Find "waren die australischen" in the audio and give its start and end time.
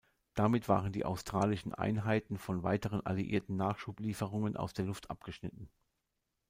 0.67-1.75